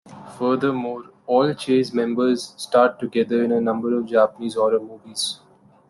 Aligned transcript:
Furthermore, 0.35 1.11
all 1.27 1.53
Chase 1.53 1.93
members 1.93 2.55
starred 2.57 2.97
together 2.99 3.43
in 3.43 3.51
a 3.51 3.61
number 3.61 3.95
of 3.95 4.07
Japanese 4.07 4.55
horror 4.55 4.79
movies. 4.79 5.41